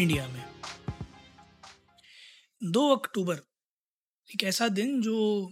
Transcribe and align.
India 0.00 0.28
में। 0.28 0.60
दो 2.62 2.96
अक्टूबर, 2.96 3.36
एक 4.34 4.44
ऐसा 4.44 4.68
दिन 4.68 5.02
जो 5.02 5.50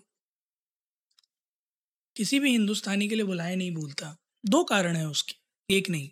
किसी 2.17 2.41
भी 2.41 2.51
हिंदुस्तानी 2.51 3.09
के 3.09 3.15
लिए 3.15 3.25
बुलाए 3.25 3.57
नहीं 3.57 3.75
भूलता। 3.75 4.17
दो 4.47 4.65
कारण 4.65 4.97
है 4.97 5.09
उसके, 5.09 5.35
एक 5.75 5.91
नहीं। 5.91 6.09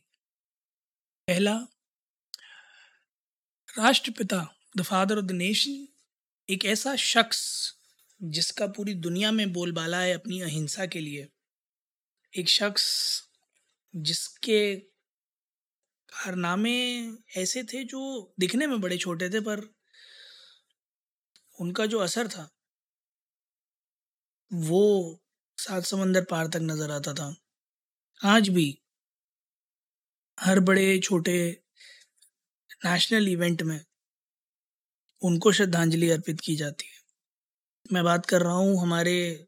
पहला, 1.26 1.56
राष्ट्रपिता 3.78 4.56
the 4.76 4.82
father 4.82 5.18
of 5.18 5.24
the 5.24 5.30
nation 5.30 5.88
एक 6.50 6.64
ऐसा 6.64 6.96
शख्स 6.96 7.74
जिसका 8.22 8.66
पूरी 8.66 8.94
दुनिया 8.94 9.32
में 9.32 9.52
बोलबाला 9.52 10.00
है 10.00 10.14
अपनी 10.14 10.40
अहिंसा 10.40 10.86
के 10.86 11.00
लिए। 11.00 11.28
एक 12.38 12.48
शख्स 12.48 13.22
जिसके 13.96 14.91
कारनामे 16.12 16.78
ऐसे 17.36 17.62
थे 17.64 17.84
जो 17.84 18.34
दिखने 18.40 18.66
में 18.66 18.80
बड़े 18.80 18.98
छोटे 18.98 19.30
थे, 19.30 19.40
पर 19.40 19.74
उनका 21.60 21.86
जो 21.86 21.98
असर 21.98 22.28
था, 22.28 22.48
वो 24.50 25.20
सात 25.58 25.84
समंदर 25.84 26.24
पार 26.24 26.46
तक 26.46 26.60
नज़र 26.62 26.90
आता 26.90 27.12
था। 27.14 27.34
आज 28.20 28.48
भी 28.48 28.82
हर 30.40 30.60
बड़े, 30.60 30.98
छोटे 30.98 31.62
नेशनल 32.84 33.28
इवेंट 33.28 33.62
में 33.62 33.80
उनको 35.22 35.52
श्रद्धांजलि 35.52 36.10
अर्पित 36.10 36.40
की 36.40 36.56
जाती 36.56 36.86
है। 36.86 37.00
मैं 37.92 38.04
बात 38.04 38.26
कर 38.26 38.42
रहा 38.42 38.52
हूँ 38.52 38.80
हमारे 38.82 39.46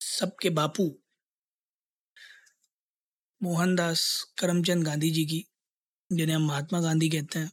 सबके 0.00 0.50
बापू 0.50 0.98
मोहनदास 3.42 4.02
करमचंद 4.38 4.84
गांधी 4.84 5.10
जी 5.10 5.24
की। 5.24 5.49
जिन्हें 6.10 6.36
हम 6.36 6.42
महात्मा 6.42 6.80
गांधी 6.80 7.08
कहते 7.08 7.38
हैं, 7.38 7.50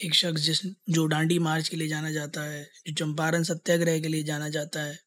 एक 0.00 0.14
शख्स 0.14 0.40
जिस, 0.40 0.60
जो 0.66 1.06
डांडी 1.06 1.38
मार्च 1.38 1.68
के 1.68 1.76
लिए 1.76 1.88
जाना 1.88 2.10
जाता 2.10 2.42
है, 2.42 2.62
जो 2.86 2.92
चंपारण 2.94 3.42
सत्याग्रह 3.42 4.00
के 4.00 4.08
लिए 4.08 4.22
जाना 4.22 4.48
जाता 4.48 4.82
है, 4.82 4.98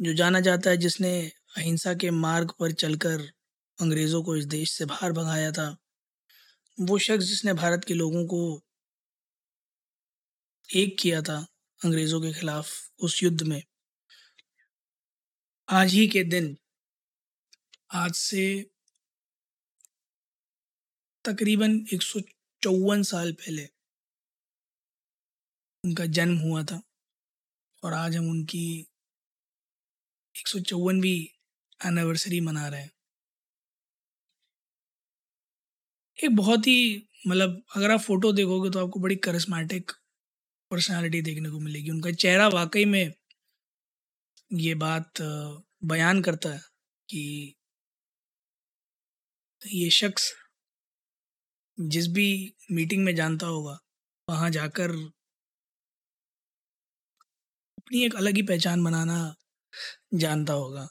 जो 0.00 0.12
जाना 0.12 0.40
जाता 0.40 0.70
है 0.70 0.76
जिसने 0.76 1.32
अहिंसा 1.56 1.94
के 1.94 2.10
मार्ग 2.10 2.52
पर 2.60 2.72
चलकर 2.72 3.20
अंग्रेज़ों 3.78 4.22
को 4.22 4.36
इस 4.36 4.44
देश 4.44 4.70
से 4.70 4.84
बाहर 4.84 5.12
भगाया 5.12 5.52
था, 5.52 5.76
वो 6.78 6.98
शख्स 6.98 7.24
जिसने 7.24 7.52
भारत 7.52 7.84
के 7.84 7.94
लोगों 7.94 8.24
को 8.26 8.62
एक 10.68 10.96
किया 11.00 11.22
था 11.22 11.46
अंग्रेज़ों 11.84 12.20
के 12.20 12.32
खिलाफ 12.32 12.68
उस 12.98 13.22
युद्ध 13.22 13.42
में, 13.42 13.62
आज 15.68 15.92
ही 15.92 16.06
के 16.08 16.22
दिन, 16.24 16.56
आज 17.92 18.14
से 18.14 18.71
तकरीबन 21.24 21.74
एक 21.94 22.02
सौ 22.02 22.20
चौवन 22.62 23.02
साल 23.02 23.32
पहले 23.32 23.64
उनका 25.84 26.06
जन्म 26.06 26.38
हुआ 26.38 26.62
था 26.62 26.80
और 27.82 27.92
आज 27.92 28.16
हम 28.16 28.28
उनकी 28.30 28.64
एक 30.34 30.48
सौ 30.48 30.58
एनिवर्सरी 31.80 32.40
मना 32.40 32.66
रहे 32.68 32.80
हैं। 32.80 32.90
एक 36.18 36.36
बहुत 36.36 36.66
ही 36.66 36.76
मतलब 37.26 37.62
अगर 37.76 37.90
आप 37.90 38.00
फ़ोटो 38.00 38.32
देखोगे 38.32 38.70
तो 38.70 38.84
आपको 38.86 39.00
बड़ी 39.00 39.16
करिस्मेटिक 39.16 39.92
पर्सनालिटी 40.70 41.22
देखने 41.22 41.50
को 41.50 41.60
मिलेगी। 41.60 41.90
उनका 41.90 42.10
चेहरा 42.10 42.48
वाकई 42.48 42.84
में 42.84 43.12
ये 44.52 44.74
बात 44.74 45.22
बयान 45.84 46.22
करता 46.22 46.48
है 46.48 46.60
कि 47.08 47.54
ये 49.62 49.90
शख्स 49.90 50.32
जिस 51.82 52.06
भी 52.08 52.54
मीटिंग 52.70 53.04
में 53.04 53.14
जानता 53.14 53.46
होगा, 53.46 53.78
वहाँ 54.28 54.50
जाकर 54.50 54.90
अपनी 57.78 58.04
एक 58.04 58.16
अलग 58.16 58.36
ही 58.36 58.42
पहचान 58.42 58.84
बनाना 58.84 59.34
जानता 60.14 60.52
होगा। 60.52 60.88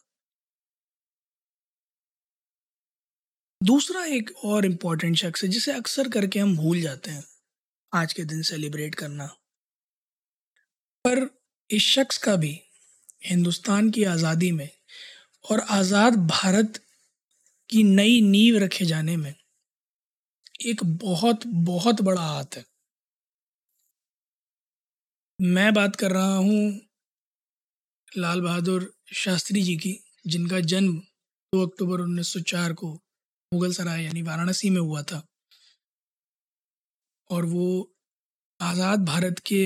दूसरा 3.63 4.05
एक 4.05 4.31
और 4.45 4.65
इम्पोर्टेंट 4.65 5.15
शख्स 5.17 5.43
है, 5.43 5.49
जिसे 5.49 5.71
अक्सर 5.71 6.09
करके 6.09 6.39
हम 6.39 6.55
भूल 6.57 6.81
जाते 6.81 7.11
हैं, 7.11 7.23
आज 7.93 8.13
के 8.13 8.23
दिन 8.23 8.41
सेलिब्रेट 8.41 8.95
करना। 8.95 9.25
पर 11.05 11.27
इस 11.69 11.83
शख्स 11.83 12.17
का 12.17 12.35
भी, 12.35 12.59
हिंदुस्तान 13.25 13.89
की 13.91 14.03
आज़ादी 14.03 14.51
में 14.51 14.69
और 15.51 15.59
आज़ाद 15.59 16.15
भारत 16.27 16.79
की 17.69 17.83
नई 17.83 18.21
नींव 18.21 18.57
रखे 18.57 18.85
जाने 18.85 19.17
में 19.17 19.33
एक 20.61 20.83
बहुत 20.83 21.47
बहुत 21.47 22.01
बड़ा 22.01 22.21
हाथ 22.21 22.57
है। 22.57 22.65
मैं 25.39 25.73
बात 25.73 25.95
कर 25.95 26.11
रहा 26.11 26.35
हूँ 26.35 26.81
लाल 28.17 28.41
बहादुर 28.41 28.93
शास्त्री 29.13 29.61
जी 29.61 29.75
की, 29.77 30.03
जिनका 30.27 30.59
जन्म 30.59 30.93
2 31.53 31.65
अक्टूबर 31.67 32.01
1904 32.01 32.73
को 32.73 32.93
मुगल 33.51 33.73
सराय 33.73 34.03
यानी 34.03 34.21
वाराणसी 34.21 34.69
में 34.69 34.81
हुआ 34.81 35.01
था। 35.03 35.27
और 37.29 37.45
वो 37.45 37.95
आज़ाद 38.59 39.05
भारत 39.05 39.39
के 39.39 39.63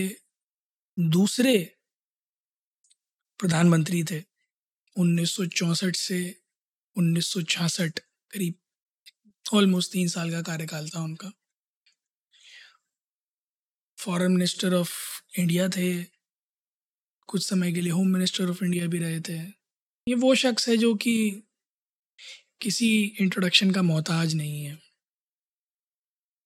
दूसरे 1.00 1.58
प्रधानमंत्री 3.40 4.04
थे 4.04 4.24
1964 4.96 5.96
से 5.96 6.20
1966 6.96 8.00
करीब। 8.32 8.56
ऑलमोस्ट 9.54 9.92
तीन 9.92 10.08
साल 10.08 10.32
का 10.32 10.42
कार्यकाल 10.42 10.90
था 10.90 11.04
उनका। 11.04 11.32
फॉरेन 14.00 14.32
मिनिस्टर 14.32 14.74
ऑफ़ 14.74 15.22
इंडिया 15.40 15.70
थे। 15.70 16.04
कुछ 17.28 17.46
समय 17.46 17.74
के 17.74 17.82
लिए 17.82 17.92
होम 17.92 18.08
मिनिस्टर 18.08 18.50
ऑफ़ 18.50 18.64
इंडिया 18.64 18.88
भी 18.88 19.00
रहे 19.00 19.20
थे। 19.20 19.38
ये 20.08 20.16
वो 20.16 20.36
शख्स 20.36 20.70
है 20.70 20.78
जो 20.78 20.96
कि 20.96 21.44
किसी 22.62 23.04
इंट्रोडक्शन 23.22 23.72
का 23.72 23.82
मोहताज 23.82 24.36
नहीं 24.36 24.66
है। 24.66 24.80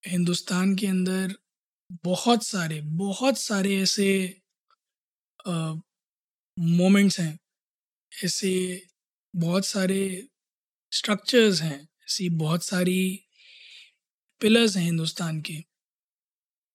हिंदुस्तान 0.07 0.75
के 0.75 0.87
अंदर 0.87 1.35
बहुत 1.91 2.43
सारे 2.43 2.81
बहुत 2.81 3.37
सारे 3.37 3.81
ऐसे 3.81 4.41
मोमेंट्स 6.59 7.19
हैं। 7.19 7.39
ऐसे 8.25 8.87
बहुत 9.35 9.65
सारे 9.65 10.27
स्ट्रक्चर्स 10.91 11.61
हैं। 11.61 11.88
ऐसी 12.09 12.29
बहुत 12.29 12.63
सारी 12.63 13.27
पिलर्स 14.39 14.77
हैं 14.77 14.83
हिंदुस्तान 14.83 15.41
के, 15.41 15.65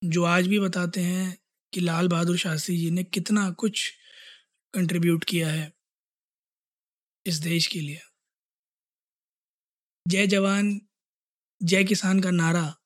जो 0.05 0.25
आज 0.25 0.47
भी 0.47 0.61
बताते 0.61 1.01
हैं 1.01 1.39
कि 1.73 1.81
लाल 1.81 2.09
बहादुर 2.09 2.39
शास्त्री 2.39 2.77
जी 2.77 2.91
ने 2.91 3.05
कितना 3.05 3.51
कुछ 3.51 3.93
कंट्रीब्यूट 4.75 5.25
किया 5.25 5.49
है 5.49 5.77
इस 7.27 7.35
देश 7.35 7.67
के 7.67 7.81
लिए। 7.81 8.01
जय 10.09 10.27
जवान, 10.27 10.89
जय 11.63 11.85
किसान 11.85 12.21
का 12.21 12.31
नारा 12.31 12.77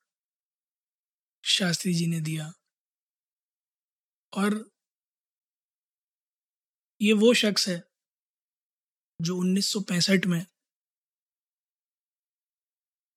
शास्त्री 1.45 1.93
जी 1.93 2.07
ने 2.07 2.19
दिया। 2.19 2.53
और 4.33 4.71
ये 7.01 7.13
वो 7.13 7.33
शख्स 7.33 7.69
है 7.69 7.83
जो 9.21 9.37
1965 9.37 10.25
में 10.25 10.45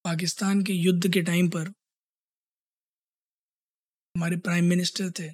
पाकिस्तान 0.04 0.62
के 0.62 0.72
युद्ध 0.72 1.12
के 1.12 1.20
टाइम 1.22 1.48
पर 1.48 1.68
हमारे 4.14 4.36
प्राइम 4.36 4.64
मिनिस्टर 4.64 5.10
थे। 5.18 5.28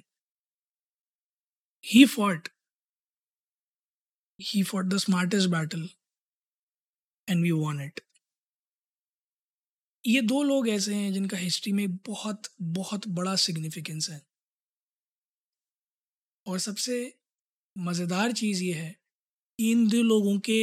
He 1.83 2.05
fought 2.05 2.47
he 4.39 4.61
fought 4.63 4.85
the 4.85 4.97
smartest 4.97 5.49
battle 5.49 5.87
and 7.27 7.41
we 7.43 7.51
won 7.51 7.81
it 7.81 7.99
ये 10.03 10.21
दो 10.21 10.41
लोग 10.43 10.67
ऐसे 10.69 10.95
हैं 10.95 11.11
जिनका 11.13 11.37
हिस्ट्री 11.37 11.71
में 11.73 11.87
बहुत 12.07 12.47
बहुत 12.75 13.07
बड़ा 13.07 13.35
सिग्निफिकेंस 13.35 14.09
है। 14.09 14.21
और 16.45 16.59
सबसे 16.59 16.95
मज़ेदार 17.75 18.31
चीज़ 18.33 18.63
ये 18.63 18.73
है 18.73 18.91
कि 18.91 19.71
इन 19.71 19.87
दो 19.87 20.03
लोगों 20.03 20.37
के 20.39 20.59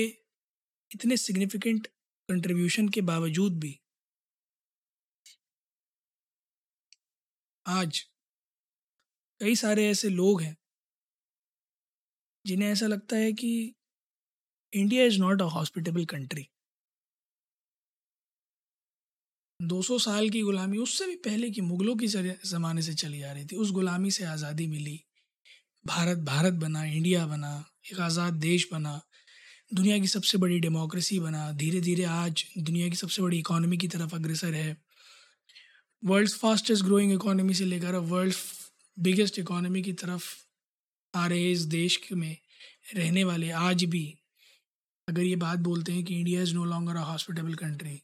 इतने 0.90 1.16
सिग्निफिकेंट 1.16 1.86
कंट्रीब्यूशन 2.28 2.88
के 2.88 3.00
बावजूद 3.00 3.58
भी 3.60 3.78
आज 7.66 8.04
कई 9.40 9.54
सारे 9.56 9.86
ऐसे 9.90 10.08
लोग 10.10 10.42
हैं 10.42 10.56
जिन्हें 12.44 12.68
ऐसा 12.70 12.86
लगता 12.86 13.16
है 13.16 13.32
कि 13.34 13.50
India 14.72 15.04
is 15.04 15.18
not 15.20 15.42
a 15.42 15.48
hospitable 15.54 16.04
country 16.08 16.48
200 19.60 19.98
साल 19.98 20.28
की 20.30 20.40
गुलामी 20.42 20.78
उससे 20.78 21.06
भी 21.06 21.14
पहले 21.24 21.50
की 21.50 21.60
मुग़लों 21.62 21.94
की 21.96 22.06
ज़माने 22.06 22.82
से 22.82 22.94
चली 22.94 23.22
आ 23.22 23.32
रही 23.32 23.44
थी, 23.44 23.56
उस 23.56 23.70
गुलामी 23.72 24.10
से 24.10 24.24
आज़ादी 24.26 24.66
मिली। 24.66 24.98
भारत 25.84 26.18
भारत 26.24 26.54
बना 26.56 26.84
इंडिया 26.86 27.26
बना, 27.26 27.52
एक 27.92 28.00
आज़ाद 28.02 28.34
देश 28.42 28.68
बना, 28.72 29.00
दुनिया 29.72 29.98
की 29.98 30.06
सबसे 30.08 30.38
बड़ी 30.38 30.58
डेमोक्रेसी 30.60 31.20
बना 31.20 31.50
धीरे 31.54 31.80
धीरे 31.82 32.04
आज 32.14 32.44
दुनिया 32.60 32.88
की 32.88 32.96
सबसे 32.96 33.22
बड़ी 33.22 33.38
इकोनॉमी 33.38 33.76
की 33.78 33.88
तरफ़ 33.88 34.14
अग्रसर 34.14 34.54
है। 34.56 34.76
वर्ल्ड 36.06 36.30
फास्टेस्ट 36.30 36.84
ग्रोइंग 36.84 37.12
इकोनॉमी 37.12 37.54
से 37.54 37.64
लेकर 37.64 37.94
अब 37.94 38.04
वर्ल्ड 38.04 38.34
बिगेस्ट 38.98 39.38
इकोनॉमी 39.38 39.82
की 39.82 39.92
तरफ़ 39.92 40.24
आ 41.14 41.26
रहे 41.26 41.50
इस 41.52 41.62
देश 41.62 41.98
में 42.12 42.36
रहने 42.94 43.24
वाले 43.24 43.50
आज 43.50 43.84
भी। 43.84 44.04
अगर 45.08 45.22
ये 45.22 45.36
बात 45.36 45.58
बोलते 45.58 45.92
हैं 45.92 46.04
कि 46.04 46.18
India 46.18 46.42
is 46.42 46.54
no 46.54 46.64
longer 46.64 46.96
a 46.96 47.02
hospitable 47.02 47.54
country 47.54 47.96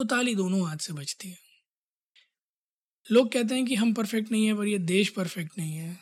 तो 0.00 0.04
ताली 0.06 0.34
दोनों 0.34 0.66
हाथ 0.68 0.76
से 0.76 0.92
बचती 0.92 1.30
है। 1.30 1.38
लोग 3.06 3.32
कहते 3.32 3.54
हैं 3.54 3.64
कि 3.66 3.74
हम 3.74 3.94
परफेक्ट 3.94 4.30
नहीं 4.32 4.46
है, 4.46 4.54
पर 4.54 4.66
ये 4.66 4.78
देश 4.78 5.08
परफेक्ट 5.08 5.58
नहीं 5.58 5.76
है। 5.76 5.92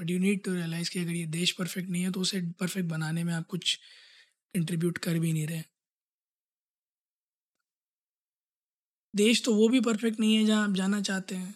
But 0.00 0.10
you 0.10 0.18
need 0.18 0.44
to 0.44 0.54
realise 0.54 0.90
कि 0.90 1.00
अगर 1.00 1.12
ये 1.12 1.26
देश 1.26 1.52
परफेक्ट 1.52 1.88
नहीं 1.90 2.02
है 2.02 2.10
तो 2.12 2.20
उसे 2.20 2.40
परफेक्ट 2.60 2.88
बनाने 2.88 3.24
में 3.24 3.32
आप 3.34 3.46
कुछ 3.46 3.78
कंट्रीब्यूट 4.54 4.98
कर 4.98 5.18
भी 5.18 5.32
नहीं 5.32 5.46
रहे। 5.46 5.62
देश 9.16 9.42
तो 9.44 9.54
वो 9.54 9.68
भी 9.68 9.80
परफेक्ट 9.80 10.20
नहीं 10.20 10.36
है 10.36 10.44
जहाँ 10.44 10.64
आप 10.68 10.74
जाना 10.74 11.00
चाहते 11.00 11.34
हैं। 11.34 11.54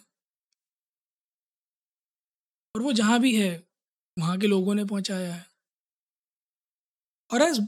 और 2.75 2.81
वो 2.81 2.91
जहाँ 2.93 3.19
भी 3.19 3.35
है, 3.35 3.51
वहाँ 4.17 4.37
के 4.39 4.47
लोगों 4.47 4.75
ने 4.75 4.85
पहुँचाया 4.85 5.33
है। 5.33 5.45
और 7.29 7.41
as 7.41 7.59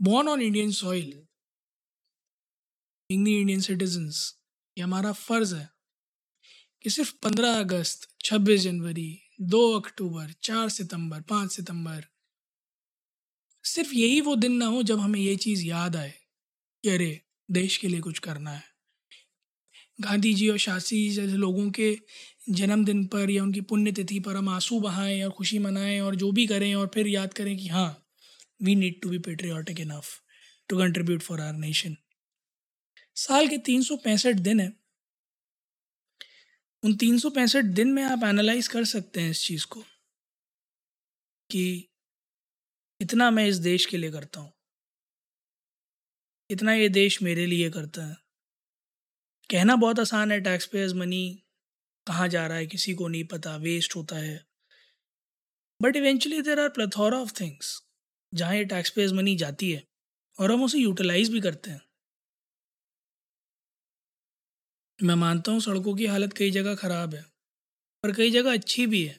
born 0.00 0.28
on 0.28 0.42
Indian 0.42 0.70
soil 0.72 1.10
the 1.10 1.26
Indian 3.10 3.60
citizens 3.60 4.18
ये 4.76 4.84
हमारा 4.84 5.12
फ़र्ज़ 5.12 5.54
है 5.54 5.68
कि 6.84 6.90
सिर्फ़ 6.90 7.12
पंद्रह 7.22 7.58
अगस्त, 7.60 8.08
छब्बीस 8.24 8.60
जनवरी, 8.62 9.08
दो 9.40 9.60
अक्टूबर, 9.78 10.32
चार 10.42 10.68
सितंबर, 10.68 11.20
पाँच 11.20 11.52
सितंबर, 11.52 12.04
सिर्फ़ 13.64 13.94
यही 13.94 14.20
वो 14.20 14.36
दिन 14.36 14.52
ना 14.52 14.66
हो 14.66 14.82
जब 14.82 15.00
हमें 15.00 15.20
ये 15.20 15.36
चीज़ 15.36 15.64
याद 15.66 15.96
आए 15.96 16.12
कि 16.84 16.90
अरे 16.90 17.10
देश 17.50 17.76
के 17.76 17.88
लिए 17.88 18.00
कुछ 18.00 18.18
करना 18.18 18.50
है। 18.50 18.62
गांधी 20.00 20.34
जी 20.34 20.48
और 20.48 20.58
शास्त्री 20.58 20.98
जी 20.98 21.14
जैसे 21.14 21.36
लोगों 21.36 21.70
के 21.70 21.98
जन्मदिन 22.50 23.06
पर 23.06 23.30
या 23.30 23.42
उनकी 23.42 23.60
पुण्यतिथि 23.60 24.20
पर 24.20 24.36
हम 24.36 24.48
आँसू 24.48 24.80
बहाएँ 24.80 25.22
और 25.22 25.30
खुशी 25.30 25.58
मनाएँ 25.58 26.00
और 26.00 26.16
जो 26.16 26.32
भी 26.32 26.46
करें 26.46 26.74
और 26.74 26.90
फिर 26.94 27.06
याद 27.06 27.32
करें 27.34 27.56
कि 27.56 27.68
हाँ 27.68 27.88
we 28.62 28.74
need 28.74 29.00
to 29.02 29.08
be 29.08 29.18
patriotic 29.18 29.80
enough 29.80 30.20
to 30.68 30.78
contribute 30.78 31.22
for 31.22 31.40
our 31.40 31.52
nation 31.52 31.96
साल 33.16 33.48
के 33.48 33.58
तीन 33.58 33.82
सौ 33.82 33.96
पैंसठ 33.96 34.34
दिन 34.34 34.60
हैं। 34.60 34.72
उन 36.82 36.94
तीन 36.96 37.18
सौ 37.18 37.30
पैंसठ 37.30 37.64
दिन 37.64 37.92
में 37.92 38.02
आप 38.02 38.24
एनालाइज 38.24 38.68
कर 38.68 38.84
सकते 38.84 39.20
हैं 39.20 39.30
इस 39.30 39.46
चीज़ 39.46 39.66
को 39.66 39.84
कि 41.50 41.88
इतना 43.00 43.30
मैं 43.30 43.46
इस 43.46 43.56
देश 43.56 43.86
के 43.86 43.96
लिए 43.96 44.10
करता 44.10 44.40
हूँ। 44.40 44.52
इतना 46.50 46.72
ये 46.72 46.88
देश 46.88 47.22
मेरे 47.22 47.46
लिए 47.46 47.70
करता 47.70 48.06
है। 48.06 48.16
कहना 49.50 49.76
बहुत 49.76 50.00
आसान 50.00 50.32
है 50.32 50.40
टैक्स 50.40 50.66
पेयर्स 50.66 50.94
मनी 50.94 51.22
कहाँ 52.06 52.28
जा 52.28 52.46
रहा 52.46 52.58
है, 52.58 52.66
किसी 52.66 52.94
को 52.94 53.08
नहीं 53.08 53.24
पता 53.24 53.56
वेस्ट 53.56 53.96
होता 53.96 54.16
है। 54.16 54.40
But 55.80 55.96
eventually 55.96 56.40
there 56.42 56.60
are 56.60 56.68
plethora 56.68 57.18
of 57.18 57.32
things 57.40 57.80
जहाँ 58.32 58.54
ये 58.54 58.64
टैक्स 58.64 58.90
पेयर्स 58.90 59.12
मनी 59.12 59.36
जाती 59.36 59.70
है 59.72 59.82
और 60.38 60.52
हम 60.52 60.62
उसे 60.64 60.78
यूटिलाइज 60.78 61.32
भी 61.32 61.40
करते 61.40 61.70
हैं। 61.70 61.80
मैं 64.98 65.14
मानता 65.14 65.52
हूँ 65.52 65.60
सड़कों 65.60 65.94
की 65.94 66.06
हालत 66.06 66.32
कई 66.32 66.50
जगह 66.50 66.74
ख़राब 66.74 67.14
है 67.14 67.22
पर 68.04 68.12
कई 68.12 68.30
जगह 68.30 68.52
अच्छी 68.52 68.86
भी 68.86 69.04
है। 69.04 69.18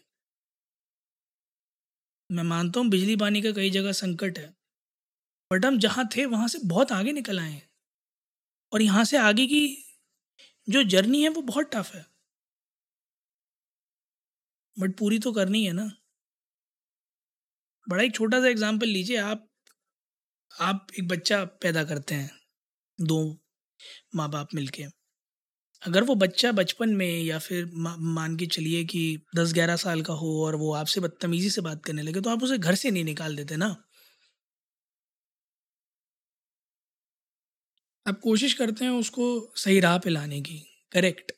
मैं 2.30 2.44
मानता 2.44 2.80
हूँ 2.80 2.90
बिजली 2.90 3.16
पानी 3.16 3.42
का 3.42 3.52
कई 3.52 3.70
जगह 3.70 3.92
संकट 3.92 4.40
है। 4.40 4.58
बट 5.51 5.66
हम 5.66 5.78
जहाँ 5.80 6.07
थे, 6.16 6.25
वहाँ 6.28 6.48
से 6.48 6.60
बहुत 6.66 6.92
आगे 6.92 7.12
निकल 7.12 7.40
आए 7.40 7.51
हैं। 7.51 7.68
और 8.72 8.81
यहाँ 8.81 9.04
से 9.06 9.18
आगे 9.19 9.46
की 9.48 9.62
जो 10.68 10.84
जर्नी 10.86 11.22
है, 11.24 11.30
वो 11.30 11.42
बहुत 11.44 11.69
टफ 11.74 11.94
है। 11.96 12.06
बट 14.78 14.96
पूरी 14.98 15.19
तो 15.19 15.31
करनी 15.34 15.63
है 15.66 15.72
ना। 15.74 15.90
बड़ा 17.88 18.04
एक 18.04 18.13
छोटा 18.16 18.40
सा 18.40 18.48
एग्ज़ाम्पल 18.48 18.88
लीजिए, 18.88 19.18
आप 19.18 19.46
आप 20.51 20.88
एक 21.00 21.07
बच्चा 21.07 21.44
पैदा 21.62 21.84
करते 21.84 22.16
हैं, 22.16 22.30
दो 23.00 23.19
माँ 24.16 24.30
बाप 24.31 24.48
मिलके। 24.56 24.84
अगर 25.81 26.04
वो 26.04 26.16
बच्चा 26.18 26.52
बचपन 26.52 26.90
में 26.95 27.22
या 27.24 27.38
फिर 27.40 27.69
मान 27.75 28.36
के 28.38 28.45
चलिए 28.48 28.84
कि 28.86 29.04
दस 29.36 29.54
ग्यारह 29.54 29.75
साल 29.78 30.02
का 30.02 30.13
हो 30.16 30.31
और 30.45 30.56
वो 30.56 30.74
आपसे 30.75 31.02
बदतमीज़ी 31.02 31.50
से 31.50 31.62
बात 31.62 31.84
करने 31.86 32.02
लगे 32.02 32.22
तो 32.22 32.30
आप 32.30 32.44
उसे 32.44 32.57
घर 32.57 32.75
से 32.75 32.92
नहीं 32.92 33.04
निकाल 33.06 33.36
देते 33.36 33.56
ना। 33.57 33.75
आप 38.09 38.19
कोशिश 38.19 38.53
करते 38.53 38.85
हैं 38.85 38.91
उसको 38.91 39.25
सही 39.56 39.79
राह 39.79 39.97
पे 39.97 40.09
लाने 40.09 40.41
की। 40.41 40.59
करेक्ट। 40.91 41.31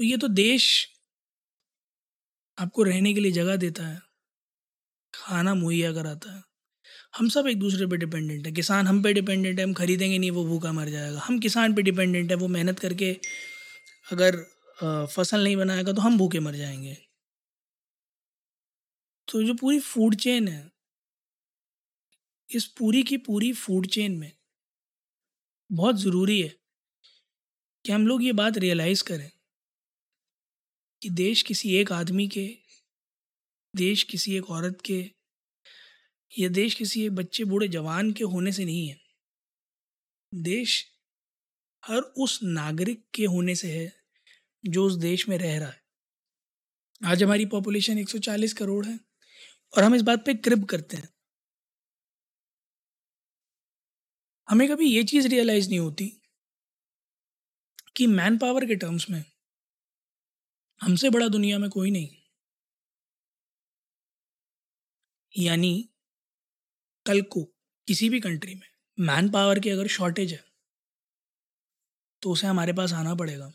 तो 0.00 0.04
ये 0.04 0.16
तो 0.16 0.28
देश 0.28 0.66
आपको 2.58 2.82
रहने 2.82 3.12
के 3.14 3.20
लिए 3.20 3.32
जगह 3.32 3.56
देता 3.56 3.86
है। 3.86 4.00
खाना 5.14 5.54
मुहैया 5.54 5.92
कराता 5.92 6.32
है। 6.36 6.42
हम 7.18 7.28
सब 7.28 7.46
एक 7.46 7.58
दूसरे 7.58 7.86
पे 7.86 7.96
डिपेंडेंट 7.96 8.46
है। 8.46 8.52
किसान 8.52 8.86
हम 8.86 9.02
पे 9.02 9.12
डिपेंडेंट 9.12 9.58
है, 9.58 9.64
हम 9.64 9.72
खरीदेंगे 9.74 10.18
नहीं, 10.18 10.30
वो 10.30 10.44
भूखा 10.44 10.72
मर 10.72 10.88
जाएगा। 10.88 11.20
हम 11.20 11.38
किसान 11.38 11.74
पे 11.74 11.82
डिपेंडेंट 11.82 12.30
है, 12.30 12.36
वो 12.36 12.48
मेहनत 12.48 12.78
करके 12.78 13.12
अगर 14.06 14.36
फ़सल 15.14 15.44
नहीं 15.44 15.56
बनाएगा 15.56 15.92
तो 15.92 16.02
हम 16.02 16.18
भूखे 16.18 16.40
मर 16.40 16.54
जाएँगे। 16.54 16.96
तो 19.28 19.42
जो 19.42 19.54
पूरी 19.54 19.78
फ़ूड 19.80 20.14
चेन 20.14 20.48
है 20.48 20.75
इस 22.50 22.66
पूरी 22.66 23.02
की 23.02 23.16
पूरी 23.16 23.52
फ़ूड 23.52 23.86
चेन 23.86 24.12
में 24.12 24.32
बहुत 25.72 25.96
ज़रूरी 25.96 26.42
है 26.42 26.48
कि 27.84 27.92
हम 27.92 28.06
लोग 28.06 28.22
ये 28.24 28.32
बात 28.32 28.58
रियलाइज़ 28.58 29.04
करें 29.04 29.30
कि 31.02 31.10
देश 31.10 31.42
किसी 31.42 31.76
एक 31.76 31.92
आदमी 31.92 32.28
के, 32.28 32.58
देश 33.76 34.02
किसी 34.02 34.36
एक 34.36 34.50
औरत 34.50 34.80
के, 34.80 35.10
या 36.38 36.48
देश 36.48 36.74
किसी 36.74 37.04
एक 37.04 37.14
बच्चे, 37.14 37.44
बूढ़े 37.44 37.68
जवान 37.68 38.12
के 38.12 38.24
होने 38.24 38.52
से 38.52 38.64
नहीं 38.64 38.88
है। 38.88 39.00
देश 40.34 40.86
हर 41.86 42.00
उस 42.00 42.40
नागरिक 42.42 43.04
के 43.14 43.24
होने 43.24 43.54
से 43.54 43.72
है 43.72 43.92
जो 44.66 44.86
उस 44.86 44.94
देश 44.94 45.28
में 45.28 45.38
रह 45.38 45.58
रहा 45.58 45.68
है। 45.68 45.82
आज 47.04 47.22
हमारी 47.22 47.46
पॉपुलेशन 47.46 47.98
140 47.98 48.52
करोड़ 48.52 48.86
है 48.86 49.00
और 49.76 49.82
हम 49.82 49.94
इस 49.94 50.02
बात 50.02 50.26
पे 50.26 50.34
क्रिब 50.34 50.64
करते 50.64 50.96
हैं। 50.96 51.15
हमें 54.48 54.68
कभी 54.68 54.86
ये 54.86 55.02
चीज़ 55.04 55.28
रियलाइज़ 55.28 55.68
नहीं 55.68 55.78
होती 55.78 56.06
कि 57.96 58.06
मैन 58.08 58.38
पावर 58.38 58.64
के 58.66 58.74
टर्म्स 58.76 59.08
में 59.10 59.24
हमसे 60.80 61.10
बड़ा 61.10 61.28
दुनिया 61.28 61.58
में 61.58 61.68
कोई 61.70 61.90
नहीं। 61.90 62.08
यानी 65.34 65.88
कल 67.06 67.20
को 67.22 67.42
किसी 67.88 68.08
भी 68.08 68.20
कंट्री 68.20 68.54
में 68.54 68.66
मैन 68.98 69.28
पावर 69.30 69.58
की 69.58 69.70
अगर 69.70 69.86
शॉर्टेज 69.88 70.32
है 70.32 70.44
तो 72.22 72.30
उसे 72.30 72.46
हमारे 72.46 72.72
पास 72.72 72.92
आना 72.92 73.14
पड़ेगा। 73.14 73.52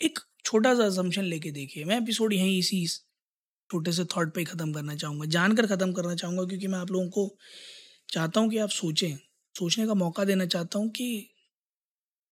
एक 0.00 0.18
छोटा 0.44 0.74
सा 0.74 0.84
असम्पशन 0.84 1.24
लेके 1.24 1.50
देखिए। 1.50 1.84
मैं 1.84 1.96
एपिसोड 1.96 2.32
यहीं 2.32 2.58
इसी 2.58 2.86
छोटे 2.86 3.92
से 3.92 4.04
थॉट 4.16 4.34
पे 4.34 4.44
ख़त्म 4.44 4.72
करना 4.72 4.94
चाहूँगा, 4.94 5.26
जानकर 5.26 5.66
ख़त्म 5.66 5.92
करना 5.92 6.14
चाहूँगा, 6.14 6.44
क्योंकि 6.44 6.66
मैं 6.66 6.78
आप 6.78 6.90
लोगों 6.90 7.08
को 7.08 7.36
चाहता 8.08 8.40
हूँ 8.40 8.50
कि 8.50 8.58
आप 8.58 8.70
सोचें। 8.70 9.16
सोचने 9.54 9.86
का 9.86 9.94
मौका 9.94 10.24
देना 10.24 10.46
चाहता 10.46 10.78
हूँ 10.78 10.90
कि 10.90 11.08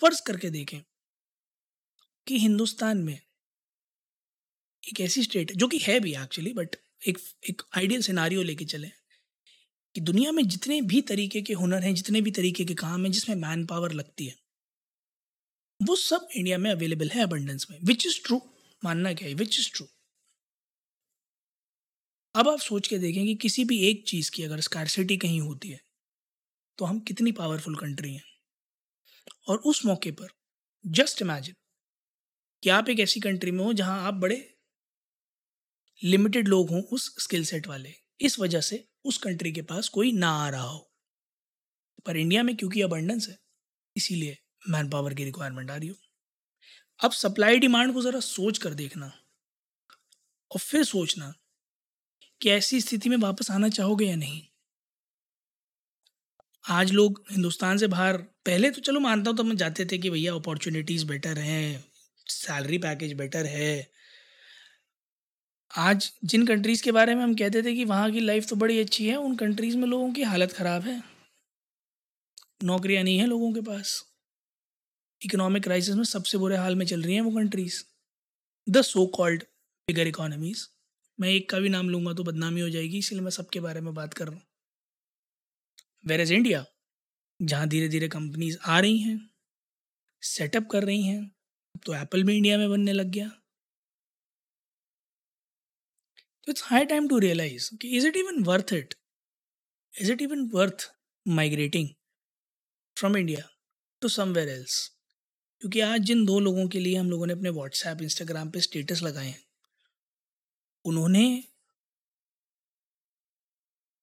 फ़र्ज़ 0.02 0.22
करके 0.22 0.50
देखें 0.50 0.80
कि 2.26 2.38
हिंदुस्तान 2.38 2.98
में 2.98 3.18
एक 4.84 5.00
ऐसी 5.00 5.22
स्टेट 5.22 5.52
जो 5.52 5.68
कि 5.68 5.78
है 5.78 5.98
भी 6.00 6.14
एक्चुअली 6.14 6.52
बट 6.52 6.76
एक 7.08 7.18
एक 7.50 7.62
आइडियल 7.76 8.02
सिनारियो 8.02 8.42
लेके 8.42 8.64
चलें 8.64 8.90
कि 9.94 10.00
दुनिया 10.00 10.32
में 10.32 10.42
जितने 10.48 10.80
भी 10.82 11.00
तरीके 11.02 11.42
के 11.42 11.52
हुनर 11.52 11.82
हैं, 11.82 11.94
जितने 11.94 12.20
भी 12.20 12.30
तरीके 12.30 12.64
के 12.64 12.74
काम 12.74 13.04
हैं, 13.04 13.12
जिसमें 13.12 13.36
मैन 13.36 13.64
पावर 13.66 13.92
लगती 13.92 14.26
है, 14.26 14.34
वो 15.80 15.96
सब 15.96 16.28
इंडिया 16.36 16.58
में 16.58 16.70
अवेलेबल 16.70 17.10
है 17.10 17.22
अबंडेंस 17.22 17.66
में 17.70 17.78
विच 17.84 18.06
इज़ 18.06 18.20
ट्रू 18.24 18.40
मानना 18.82 19.12
क्या 19.14 19.28
है? 19.28 19.34
विच 19.34 19.58
इज़ 19.58 19.70
ट्रू 19.74 19.86
अब 22.34 22.48
आप 22.48 22.58
सोच 22.58 22.88
के 22.88 22.98
देखें 22.98 23.24
कि 23.26 23.34
किसी 23.34 23.64
भी 23.64 23.78
एक 23.88 24.04
चीज़ 24.08 24.30
की 24.30 24.42
अगर 24.42 24.60
स्कारसिटी 24.60 25.16
कहीं 25.16 25.40
होती 25.40 25.68
है 25.68 25.80
तो 26.78 26.84
हम 26.84 27.00
कितनी 27.00 27.32
पावरफुल 27.32 27.76
कंट्री 27.76 28.14
हैं। 28.14 28.24
और 29.48 29.58
उस 29.58 29.86
मौके 29.86 30.10
पर 30.10 30.28
जस्ट 30.86 31.22
इमेजिन 31.22 31.54
कि 32.62 32.70
आप 32.70 32.88
एक 32.88 33.00
ऐसी 33.00 33.20
कंट्री 33.20 33.50
में 33.50 33.64
हो 33.64 33.72
जहाँ 33.72 34.06
आप 34.06 34.14
बड़े 34.14 34.58
लिमिटेड 36.04 36.48
लोग 36.48 36.70
हों 36.70 36.82
उस 36.82 37.14
स्किल 37.18 37.44
सेट 37.44 37.66
वाले। 37.66 37.94
इस 38.20 38.38
वजह 38.38 38.60
से 38.60 38.88
उस 39.04 39.18
कंट्री 39.18 39.52
के 39.52 39.62
पास 39.62 39.88
कोई 39.88 40.12
ना 40.12 40.30
आ 40.30 40.48
रहा 40.48 40.62
हो। 40.62 40.94
पर 42.06 42.16
इंडिया 42.16 42.42
में 42.42 42.56
क्योंकि 42.56 42.82
अबंडेंस 42.82 43.28
है, 43.28 43.38
इसीलिए 43.96 44.38
मैन 44.68 44.90
पावर 44.90 45.14
की 45.14 45.24
रिक्वायरमेंट 45.24 45.70
आ 45.70 45.76
रही 45.76 45.88
हो। 45.88 45.96
अब 47.04 47.10
सप्लाई 47.12 47.58
डिमांड 47.58 47.94
को 47.94 48.02
ज़रा 48.02 48.20
सोच 48.20 48.58
कर 48.58 48.74
देखना 48.74 49.06
और 50.50 50.58
फिर 50.58 50.84
सोचना 50.84 51.34
कि 52.42 52.50
ऐसी 52.50 52.80
स्थिति 52.80 53.08
में 53.08 53.16
वापस 53.16 53.50
आना 53.50 53.68
चाहोगे 53.68 54.06
या 54.06 54.16
नहीं। 54.16 54.47
आज 56.68 56.90
लोग 56.92 57.20
हिंदुस्तान 57.30 57.78
से 57.78 57.86
बाहर, 57.86 58.16
पहले 58.16 58.70
तो 58.70 58.80
चलो 58.80 59.00
मानता 59.00 59.30
हूँ 59.30 59.36
तो 59.36 59.44
मैं 59.44 59.56
जाते 59.56 59.84
थे 59.84 59.98
कि 59.98 60.10
भैया 60.10 60.32
अपॉर्चुनिटीज़ 60.34 61.04
बेटर 61.06 61.38
हैं 61.38 61.84
सैलरी 62.26 62.78
पैकेज 62.78 63.12
बेटर 63.18 63.46
है। 63.46 63.88
आज 65.70 66.10
जिन 66.24 66.46
कंट्रीज़ 66.46 66.82
के 66.82 66.92
बारे 66.92 67.14
में 67.14 67.22
हम 67.22 67.34
कहते 67.34 67.62
थे 67.62 67.74
कि 67.74 67.84
वहाँ 67.84 68.10
की 68.12 68.20
लाइफ 68.20 68.48
तो 68.48 68.56
बड़ी 68.56 68.78
अच्छी 68.80 69.06
है, 69.08 69.16
उन 69.16 69.36
कंट्रीज़ 69.36 69.76
में 69.76 69.86
लोगों 69.88 70.12
की 70.12 70.22
हालत 70.24 70.52
ख़राब 70.52 70.82
है। 70.82 71.02
नौकरियाँ 72.64 73.02
नहीं 73.04 73.18
हैं 73.18 73.26
लोगों 73.26 73.52
के 73.52 73.60
पास। 73.62 74.02
इकोनॉमिक 75.22 75.62
क्राइसिस 75.62 75.94
में 75.94 76.04
सबसे 76.06 76.38
बुरे 76.38 76.56
हाल 76.56 76.76
में 76.76 76.84
चल 76.86 77.02
रही 77.02 77.14
हैं 77.14 77.22
वो 77.22 77.30
countries 77.32 77.82
the 78.66 78.82
so 78.84 79.06
called 79.14 79.42
bigger 79.88 80.08
economies 80.08 80.66
मैं 81.18 81.28
एक 81.30 81.48
का 81.50 81.58
भी 81.58 81.68
नाम 81.68 81.88
लूँगा 81.90 82.12
तो 82.12 82.24
बदनामी 82.24 82.60
हो 82.60 82.68
जाएगी, 82.70 82.98
इसलिए 82.98 83.22
मैं 83.22 83.30
सबके 83.30 83.60
बारे 83.60 83.80
में 83.80 83.92
बात 83.94 84.14
कर 84.14 84.26
रहा 84.26 84.34
हूँ। 84.34 84.42
वेर 86.04 86.20
एज 86.20 86.32
इंडिया 86.32 86.64
जहाँ 87.40 87.68
धीरे 87.68 87.88
धीरे 87.88 88.08
कंपनीज़ 88.08 88.56
आ 88.66 88.78
रही 88.80 88.98
हैं 88.98 89.18
सेटअप 90.22 90.68
कर 90.70 90.84
रही 90.84 91.02
हैं 91.02 91.30
तो 91.84 91.94
एप्पल 91.94 92.22
भी 92.24 92.36
इंडिया 92.36 92.58
में 92.58 92.68
बनने 92.70 92.92
लग 92.92 93.10
गया। 93.12 93.28
तो 96.46 96.52
it's 96.52 96.62
high 96.64 96.84
time 96.84 97.08
to 97.08 97.18
realise 97.18 97.68
कि 97.76 97.88
is 97.96 98.06
it 98.06 98.16
even 98.16 98.42
worth 98.44 98.72
it 98.72 98.94
is 99.94 100.12
it 100.12 100.22
even 100.22 100.48
worth 100.54 100.90
migrating 101.26 101.88
from 102.96 103.16
India 103.16 103.48
to 104.02 104.08
somewhere 104.08 104.48
else 104.48 104.80
क्योंकि 105.62 105.80
आज 105.80 106.00
जिन 106.06 106.24
दो 106.26 106.38
लोगों 106.40 106.66
के 106.68 106.80
लिए 106.80 106.96
हम 106.96 107.10
लोगों 107.10 107.26
ने 107.26 107.32
अपने 107.32 107.50
व्हाट्सएप 107.50 108.02
इंस्टाग्राम 108.02 108.50
पे 108.50 108.60
स्टेटस 108.60 109.02
लगाए 109.02 109.26
हैं, 109.26 109.42
उन्होंने 110.84 111.24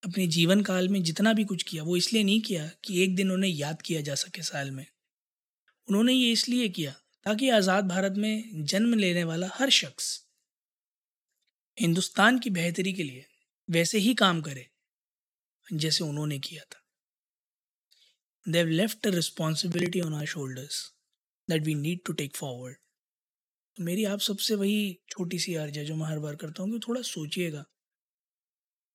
अपने 0.06 0.26
जीवन 0.28 0.62
काल 0.62 0.88
में 0.90 1.02
जितना 1.04 1.34
भी 1.34 1.44
कुछ 1.46 1.64
किया, 1.64 1.84
वो 1.84 1.96
इसलिए 1.98 2.24
नहीं 2.24 2.42
किया 2.42 2.70
कि 2.84 3.02
एक 3.04 3.16
दिन 3.16 3.32
उन्हें 3.32 3.52
याद 3.52 3.82
किया 3.82 4.02
जा 4.02 4.16
सके 4.16 4.42
साल 4.44 4.72
में। 4.72 4.86
उन्होंने 5.88 6.14
ये 6.14 6.32
इसलिए 6.32 6.70
किया 6.70 6.92
ताकि 7.26 7.50
आज़ाद 7.52 7.88
भारत 7.88 8.14
में 8.18 8.66
जन्म 8.66 8.94
लेने 8.96 9.24
वाला 9.24 9.50
हर 9.54 9.70
शख्स 9.72 10.08
हिंदुस्तान 11.78 12.40
की 12.40 12.50
बेहतरी 12.52 12.94
के 12.94 13.04
लिए 13.04 13.26
वैसे 13.70 13.98
ही 14.00 14.14
काम 14.16 14.42
करे, 14.42 14.68
जैसे 15.68 16.04
उन्होंने 16.04 16.40
किया 16.40 16.64
था। 16.64 16.82
They've 18.46 18.68
left 18.70 19.08
responsibility 19.10 20.02
on 20.02 20.14
our 20.14 20.26
shoulders 20.28 20.82
that 21.48 21.64
we 21.64 21.76
need 21.76 22.00
to 22.06 22.14
take 22.14 22.36
forward 22.36 22.76
मेरी 23.78 24.04
आप 24.06 24.20
सबसे 24.22 24.56
वही 24.56 25.00
छोटी 25.10 25.40
सी 25.40 25.56
अर्ज़ 25.56 25.80
है 25.80 25.86
जो 25.86 25.96
मैं 25.96 26.06
हर 26.08 26.20
बार 26.20 26.36
करता 26.36 26.64
हूँ 26.64 26.72
कि 26.72 26.80
थोड़ा 26.80 27.02
सोचिएगा। 27.04 27.66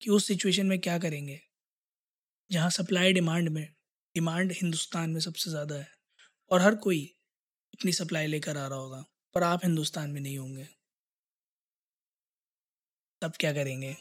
कि 0.02 0.11
उस 0.11 0.26
सिचुएशन 0.26 0.66
में 0.66 0.78
क्या 0.80 0.99
करेंगे? 0.99 1.40
जहाँ 2.50 2.71
सप्लाई 2.71 3.12
डिमांड 3.12 3.49
में, 3.49 3.66
डिमांड 4.14 4.52
हिंदुस्तान 4.52 5.11
में 5.11 5.21
सबसे 5.21 5.50
ज़्यादा 5.50 5.75
है 5.75 5.88
और 6.50 6.62
हर 6.62 6.75
कोई 6.75 7.04
अपनी 7.75 7.92
सप्लाई 7.92 8.26
लेकर 8.26 8.57
आ 8.57 8.66
रहा 8.66 8.78
होगा, 8.78 9.04
पर 9.35 9.42
आप 9.42 9.64
हिंदुस्तान 9.64 10.11
में 10.11 10.21
नहीं 10.21 10.38
होंगे। 10.38 10.66
तब 13.23 13.33
क्या 13.40 13.52
करेंगे? 13.52 13.97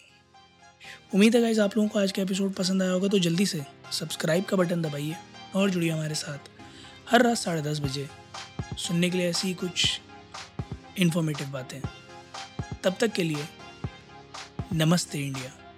उम्मीद 1.14 1.36
है 1.36 1.42
गाइज़ 1.42 1.62
आप 1.62 1.78
लोगों 1.78 1.90
को 1.90 2.00
आज 2.00 2.12
का 2.12 2.22
एपिसोड 2.22 2.54
पसंद 2.54 2.82
आया 2.84 2.92
होगा 2.92 3.08
तो 3.08 3.20
जल्दी 3.20 3.46
से 3.46 3.64
सब्सक्राइब 3.92 4.44
का 4.46 4.58
बटन 4.58 4.82
दबाइए 4.82 5.16
और 5.56 5.70
जुड़िए 5.70 5.90
हमारे 5.92 6.16
साथ 6.16 6.50
हर 7.10 7.24
रात 7.24 7.38
साढ़े 7.38 7.62
दस 7.62 7.80
बजे 7.80 8.08
सुनने 8.78 9.10
के 9.10 9.18
लिए 9.18 9.30
ऐसी 9.30 9.54
कुछ 9.54 10.00
इन्फॉर्मेटिव 10.98 11.48
बातें। 11.48 11.82
तब 12.84 12.98
तक 13.00 13.14
के 13.14 13.24
लिए 13.24 13.48
नमस्ते 14.74 15.20
इंडिया। 15.20 15.69